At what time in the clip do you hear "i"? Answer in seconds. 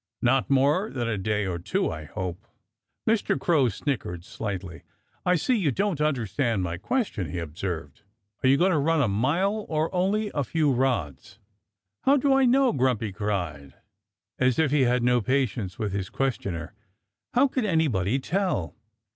1.91-2.05, 5.27-5.35, 12.33-12.45